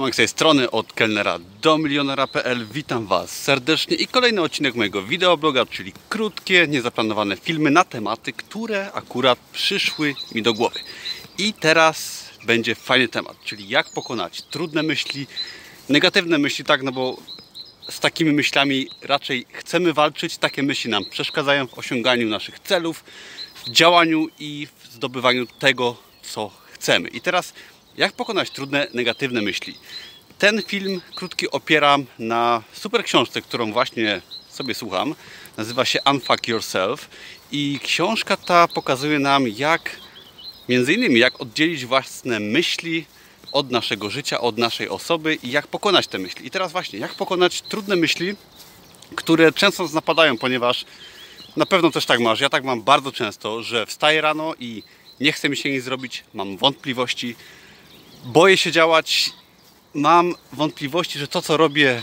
Z 0.00 0.16
tej 0.16 0.28
strony 0.28 0.70
od 0.70 0.92
kelnera 0.92 1.38
do 1.62 1.78
milionera.pl. 1.78 2.66
Witam 2.66 3.06
Was 3.06 3.30
serdecznie 3.30 3.96
i 3.96 4.06
kolejny 4.06 4.42
odcinek 4.42 4.74
mojego 4.74 5.02
wideobloga, 5.02 5.66
czyli 5.66 5.92
krótkie, 6.08 6.66
niezaplanowane 6.68 7.36
filmy 7.36 7.70
na 7.70 7.84
tematy, 7.84 8.32
które 8.32 8.92
akurat 8.92 9.38
przyszły 9.52 10.14
mi 10.34 10.42
do 10.42 10.54
głowy. 10.54 10.80
I 11.38 11.52
teraz 11.52 12.28
będzie 12.46 12.74
fajny 12.74 13.08
temat, 13.08 13.36
czyli 13.44 13.68
jak 13.68 13.92
pokonać 13.94 14.42
trudne 14.42 14.82
myśli, 14.82 15.26
negatywne 15.88 16.38
myśli, 16.38 16.64
tak, 16.64 16.82
no 16.82 16.92
bo 16.92 17.16
z 17.88 18.00
takimi 18.00 18.32
myślami 18.32 18.88
raczej 19.02 19.46
chcemy 19.52 19.92
walczyć, 19.92 20.38
takie 20.38 20.62
myśli 20.62 20.90
nam 20.90 21.04
przeszkadzają 21.04 21.66
w 21.66 21.78
osiąganiu 21.78 22.28
naszych 22.28 22.60
celów, 22.60 23.04
w 23.54 23.70
działaniu 23.70 24.28
i 24.38 24.68
w 24.78 24.92
zdobywaniu 24.92 25.46
tego, 25.46 25.96
co 26.22 26.50
chcemy. 26.72 27.08
I 27.08 27.20
teraz 27.20 27.52
jak 27.96 28.12
pokonać 28.12 28.50
trudne, 28.50 28.86
negatywne 28.94 29.42
myśli? 29.42 29.74
Ten 30.38 30.62
film 30.62 31.00
krótki 31.14 31.50
opieram 31.50 32.06
na 32.18 32.62
super 32.72 33.04
książce, 33.04 33.42
którą 33.42 33.72
właśnie 33.72 34.22
sobie 34.48 34.74
słucham. 34.74 35.14
Nazywa 35.56 35.84
się 35.84 35.98
Unfuck 36.10 36.48
Yourself 36.48 37.08
i 37.52 37.80
książka 37.82 38.36
ta 38.36 38.68
pokazuje 38.68 39.18
nam, 39.18 39.48
jak 39.48 39.96
między 40.68 40.92
innymi, 40.92 41.20
jak 41.20 41.40
oddzielić 41.40 41.86
własne 41.86 42.40
myśli 42.40 43.06
od 43.52 43.70
naszego 43.70 44.10
życia, 44.10 44.40
od 44.40 44.58
naszej 44.58 44.88
osoby 44.88 45.38
i 45.42 45.50
jak 45.50 45.66
pokonać 45.66 46.06
te 46.06 46.18
myśli. 46.18 46.46
I 46.46 46.50
teraz 46.50 46.72
właśnie, 46.72 46.98
jak 46.98 47.14
pokonać 47.14 47.62
trudne 47.62 47.96
myśli, 47.96 48.34
które 49.14 49.52
często 49.52 49.82
nas 49.82 49.92
napadają, 49.92 50.38
ponieważ 50.38 50.84
na 51.56 51.66
pewno 51.66 51.90
też 51.90 52.06
tak 52.06 52.20
masz. 52.20 52.40
Ja 52.40 52.48
tak 52.48 52.64
mam 52.64 52.82
bardzo 52.82 53.12
często, 53.12 53.62
że 53.62 53.86
wstaję 53.86 54.20
rano 54.20 54.54
i 54.60 54.82
nie 55.20 55.32
chce 55.32 55.48
mi 55.48 55.56
się 55.56 55.70
nic 55.70 55.84
zrobić, 55.84 56.24
mam 56.34 56.56
wątpliwości, 56.56 57.36
boję 58.24 58.56
się 58.56 58.72
działać, 58.72 59.30
mam 59.94 60.34
wątpliwości, 60.52 61.18
że 61.18 61.28
to 61.28 61.42
co 61.42 61.56
robię, 61.56 62.02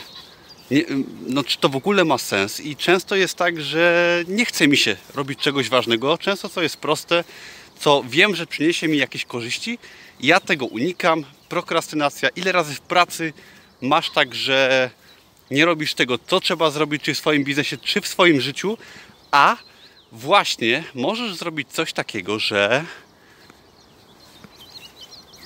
no, 1.27 1.43
czy 1.43 1.57
to 1.57 1.69
w 1.69 1.75
ogóle 1.75 2.05
ma 2.05 2.17
sens. 2.17 2.59
I 2.59 2.75
często 2.75 3.15
jest 3.15 3.35
tak, 3.35 3.61
że 3.61 4.23
nie 4.27 4.45
chce 4.45 4.67
mi 4.67 4.77
się 4.77 4.97
robić 5.15 5.39
czegoś 5.39 5.69
ważnego. 5.69 6.17
Często 6.17 6.49
co 6.49 6.61
jest 6.61 6.77
proste, 6.77 7.23
co 7.79 8.03
wiem, 8.09 8.35
że 8.35 8.47
przyniesie 8.47 8.87
mi 8.87 8.97
jakieś 8.97 9.25
korzyści, 9.25 9.79
ja 10.19 10.39
tego 10.39 10.65
unikam. 10.65 11.25
Prokrastynacja, 11.49 12.29
ile 12.29 12.51
razy 12.51 12.75
w 12.75 12.81
pracy 12.81 13.33
masz 13.81 14.09
tak, 14.09 14.35
że 14.35 14.89
nie 15.51 15.65
robisz 15.65 15.93
tego, 15.93 16.19
co 16.27 16.39
trzeba 16.39 16.71
zrobić, 16.71 17.03
czy 17.03 17.13
w 17.13 17.17
swoim 17.17 17.43
biznesie, 17.43 17.77
czy 17.77 18.01
w 18.01 18.07
swoim 18.07 18.41
życiu, 18.41 18.77
a 19.31 19.57
właśnie 20.11 20.83
możesz 20.95 21.35
zrobić 21.35 21.69
coś 21.69 21.93
takiego, 21.93 22.39
że 22.39 22.85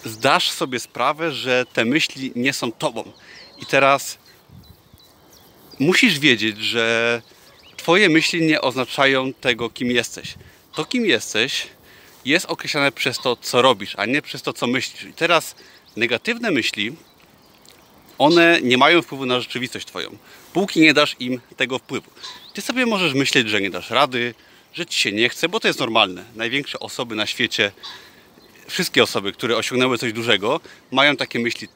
zdasz 0.06 0.52
sobie 0.52 0.80
sprawę, 0.80 1.32
że 1.32 1.66
te 1.74 1.86
myśli 1.86 2.32
nie 2.36 2.54
są 2.54 2.72
tobą. 2.72 3.12
I 3.58 3.66
teraz 3.66 4.18
musisz 5.80 6.20
wiedzieć, 6.20 6.58
że 6.58 7.22
twoje 7.78 8.10
myśli 8.10 8.42
nie 8.42 8.62
oznaczają 8.62 9.34
tego, 9.34 9.70
kim 9.70 9.92
jesteś. 9.92 10.36
To, 10.74 10.86
kim 10.86 11.06
jesteś, 11.06 11.68
jest 12.26 12.46
określane 12.46 12.92
przez 12.92 13.20
to, 13.20 13.36
co 13.36 13.62
robisz, 13.62 13.96
a 13.98 14.06
nie 14.06 14.22
przez 14.22 14.42
to, 14.42 14.54
co 14.54 14.68
myślisz. 14.68 15.04
I 15.04 15.14
teraz 15.14 15.56
negatywne 15.96 16.52
myśli, 16.52 16.96
one 18.18 18.60
nie 18.62 18.78
mają 18.78 19.02
wpływu 19.02 19.26
na 19.26 19.40
rzeczywistość 19.40 19.88
twoją, 19.88 20.18
póki 20.54 20.82
nie 20.82 20.94
dasz 20.94 21.16
im 21.20 21.42
tego 21.58 21.80
wpływu. 21.80 22.12
Ty 22.54 22.62
sobie 22.62 22.86
możesz 22.86 23.14
myśleć, 23.14 23.50
że 23.50 23.62
nie 23.62 23.70
dasz 23.70 23.90
rady, 23.90 24.36
że 24.74 24.86
ci 24.86 25.00
się 25.00 25.12
nie 25.12 25.30
chce, 25.30 25.50
bo 25.50 25.60
to 25.60 25.68
jest 25.68 25.80
normalne. 25.80 26.24
Największe 26.36 26.80
osoby 26.80 27.16
na 27.16 27.26
świecie 27.26 27.72
wszystkie 28.68 29.04
osoby, 29.04 29.32
które 29.32 29.58
osiągnęły 29.58 29.98
coś 29.98 30.14
dużego, 30.14 30.60
mają 30.92 31.16
takie 31.16 31.40
myśli 31.40 31.68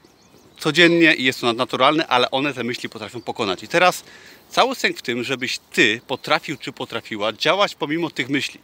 codziennie 0.60 1.16
i 1.16 1.24
jest 1.24 1.42
to 1.42 1.54
naturalne, 1.54 2.08
ale 2.08 2.32
one 2.32 2.54
te 2.54 2.64
myśli 2.64 2.90
potrafią 2.90 3.22
pokonać. 3.22 3.64
I 3.64 3.68
teraz 3.68 4.04
cały 4.50 4.76
sęk 4.76 4.98
w 4.98 5.02
tym, 5.02 5.24
żebyś 5.24 5.60
ty 5.74 6.02
potrafił 6.08 6.58
czy 6.58 6.72
potrafiła 6.72 7.34
działać 7.34 7.76
pomimo 7.76 8.10
tych 8.10 8.30
myśli. 8.30 8.60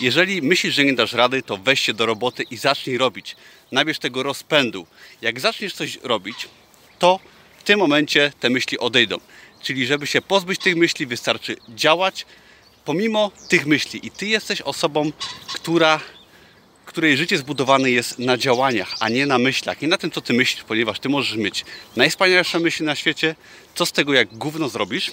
Jeżeli 0.00 0.42
myślisz, 0.42 0.74
że 0.74 0.84
nie 0.84 0.94
dasz 0.94 1.12
rady, 1.12 1.42
to 1.42 1.56
weź 1.56 1.80
się 1.80 1.94
do 1.94 2.06
roboty 2.06 2.42
i 2.50 2.56
zacznij 2.56 2.98
robić. 2.98 3.36
Nabierz 3.72 3.98
tego 3.98 4.22
rozpędu. 4.22 4.86
Jak 5.22 5.40
zaczniesz 5.40 5.74
coś 5.74 5.98
robić, 6.02 6.48
to 6.98 7.20
w 7.58 7.62
tym 7.62 7.78
momencie 7.78 8.32
te 8.40 8.50
myśli 8.50 8.78
odejdą. 8.78 9.16
Czyli 9.62 9.86
żeby 9.86 10.06
się 10.06 10.22
pozbyć 10.22 10.60
tych 10.60 10.76
myśli, 10.76 11.06
wystarczy 11.06 11.56
działać 11.68 12.26
pomimo 12.84 13.30
tych 13.48 13.66
myśli. 13.66 14.06
I 14.06 14.10
ty 14.10 14.26
jesteś 14.26 14.60
osobą, 14.60 15.12
która 15.54 16.00
której 16.96 17.16
życie 17.16 17.38
zbudowane 17.38 17.90
jest 17.90 18.18
na 18.18 18.36
działaniach, 18.36 18.94
a 19.00 19.08
nie 19.08 19.26
na 19.26 19.38
myślach. 19.38 19.82
Nie 19.82 19.88
na 19.88 19.98
tym, 19.98 20.10
co 20.10 20.20
ty 20.20 20.32
myślisz, 20.32 20.64
ponieważ 20.64 21.00
ty 21.00 21.08
możesz 21.08 21.36
mieć 21.36 21.64
najwspanialsze 21.96 22.58
myśli 22.58 22.86
na 22.86 22.94
świecie, 22.94 23.34
co 23.74 23.86
z 23.86 23.92
tego, 23.92 24.14
jak 24.14 24.36
gówno 24.36 24.68
zrobisz, 24.68 25.12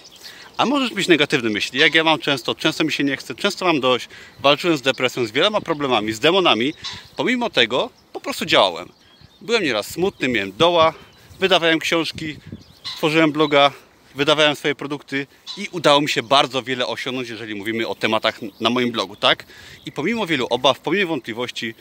a 0.57 0.65
możesz 0.65 0.91
mieć 0.91 1.07
negatywne 1.07 1.49
myśli. 1.49 1.79
Jak 1.79 1.95
ja 1.95 2.03
mam 2.03 2.19
często, 2.19 2.55
często 2.55 2.83
mi 2.83 2.91
się 2.91 3.03
nie 3.03 3.17
chce, 3.17 3.35
często 3.35 3.65
mam 3.65 3.79
dość, 3.79 4.07
walczyłem 4.39 4.77
z 4.77 4.81
depresją, 4.81 5.25
z 5.25 5.31
wieloma 5.31 5.61
problemami, 5.61 6.13
z 6.13 6.19
demonami. 6.19 6.73
Pomimo 7.15 7.49
tego 7.49 7.89
po 8.13 8.21
prostu 8.21 8.45
działałem. 8.45 8.89
Byłem 9.41 9.63
nieraz 9.63 9.87
smutny, 9.87 10.27
miałem 10.27 10.51
doła, 10.57 10.93
wydawałem 11.39 11.79
książki, 11.79 12.35
tworzyłem 12.83 13.31
bloga, 13.31 13.71
wydawałem 14.15 14.55
swoje 14.55 14.75
produkty 14.75 15.27
i 15.57 15.67
udało 15.71 16.01
mi 16.01 16.09
się 16.09 16.23
bardzo 16.23 16.63
wiele 16.63 16.87
osiągnąć, 16.87 17.29
jeżeli 17.29 17.55
mówimy 17.55 17.87
o 17.87 17.95
tematach 17.95 18.39
na 18.59 18.69
moim 18.69 18.91
blogu, 18.91 19.15
tak? 19.15 19.45
I 19.85 19.91
pomimo 19.91 20.27
wielu 20.27 20.47
obaw, 20.49 20.79
pomimo 20.79 21.07
wątpliwości, 21.07 21.75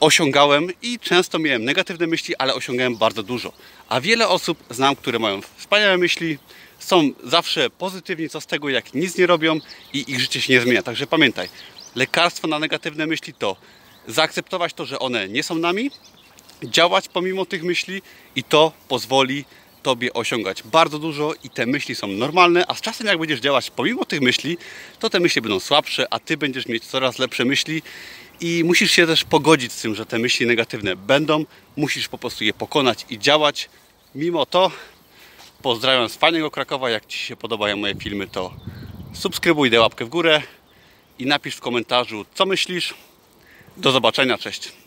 osiągałem 0.00 0.68
i 0.82 0.98
często 0.98 1.38
miałem 1.38 1.64
negatywne 1.64 2.06
myśli, 2.06 2.36
ale 2.36 2.54
osiągałem 2.54 2.96
bardzo 2.96 3.22
dużo. 3.22 3.52
A 3.88 4.00
wiele 4.00 4.28
osób 4.28 4.58
znam, 4.70 4.96
które 4.96 5.18
mają 5.18 5.40
wspaniałe 5.56 5.96
myśli, 5.96 6.38
są 6.78 7.10
zawsze 7.24 7.70
pozytywni 7.70 8.28
co 8.28 8.40
z 8.40 8.46
tego, 8.46 8.68
jak 8.68 8.94
nic 8.94 9.18
nie 9.18 9.26
robią 9.26 9.60
i 9.92 10.10
ich 10.10 10.20
życie 10.20 10.40
się 10.40 10.52
nie 10.52 10.60
zmienia. 10.60 10.82
Także 10.82 11.06
pamiętaj, 11.06 11.48
lekarstwo 11.94 12.48
na 12.48 12.58
negatywne 12.58 13.06
myśli 13.06 13.34
to 13.34 13.56
zaakceptować 14.08 14.74
to, 14.74 14.86
że 14.86 14.98
one 14.98 15.28
nie 15.28 15.42
są 15.42 15.54
nami, 15.54 15.90
działać 16.64 17.08
pomimo 17.08 17.46
tych 17.46 17.62
myśli 17.62 18.02
i 18.36 18.44
to 18.44 18.72
pozwoli 18.88 19.44
Tobie 19.86 20.12
osiągać 20.12 20.62
bardzo 20.62 20.98
dużo 20.98 21.34
i 21.44 21.50
te 21.50 21.66
myśli 21.66 21.94
są 21.94 22.06
normalne, 22.06 22.66
a 22.66 22.74
z 22.74 22.80
czasem 22.80 23.06
jak 23.06 23.18
będziesz 23.18 23.40
działać 23.40 23.70
pomimo 23.70 24.04
tych 24.04 24.20
myśli, 24.20 24.58
to 24.98 25.10
te 25.10 25.20
myśli 25.20 25.42
będą 25.42 25.60
słabsze, 25.60 26.06
a 26.10 26.18
Ty 26.18 26.36
będziesz 26.36 26.66
mieć 26.66 26.84
coraz 26.84 27.18
lepsze 27.18 27.44
myśli 27.44 27.82
i 28.40 28.64
musisz 28.64 28.90
się 28.90 29.06
też 29.06 29.24
pogodzić 29.24 29.72
z 29.72 29.82
tym, 29.82 29.94
że 29.94 30.06
te 30.06 30.18
myśli 30.18 30.46
negatywne 30.46 30.96
będą, 30.96 31.44
musisz 31.76 32.08
po 32.08 32.18
prostu 32.18 32.44
je 32.44 32.52
pokonać 32.52 33.06
i 33.10 33.18
działać. 33.18 33.68
Mimo 34.14 34.46
to 34.46 34.70
pozdrawiam 35.62 36.08
z 36.08 36.16
fajnego 36.16 36.50
Krakowa, 36.50 36.90
jak 36.90 37.06
Ci 37.06 37.18
się 37.18 37.36
podobają 37.36 37.76
moje 37.76 37.94
filmy, 37.94 38.26
to 38.26 38.54
subskrybuj, 39.12 39.70
daj 39.70 39.80
łapkę 39.80 40.04
w 40.04 40.08
górę 40.08 40.42
i 41.18 41.26
napisz 41.26 41.54
w 41.54 41.60
komentarzu, 41.60 42.24
co 42.34 42.46
myślisz. 42.46 42.94
Do 43.76 43.92
zobaczenia, 43.92 44.38
cześć. 44.38 44.85